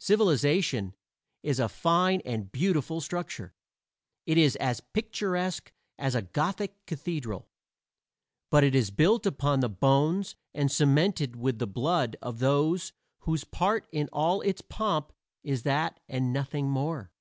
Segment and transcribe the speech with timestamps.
[0.00, 0.92] Civilization,
[1.44, 3.54] is a fine and beautiful structure.
[4.26, 7.48] It is as picturesque as a Gothic cathedral,
[8.50, 13.44] but it is built upon the bones and cemented with the blood of those whose
[13.44, 15.12] part in all its pomp
[15.44, 17.12] is that and nothing more.